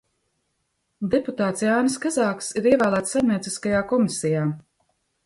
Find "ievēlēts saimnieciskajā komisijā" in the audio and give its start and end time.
2.71-4.49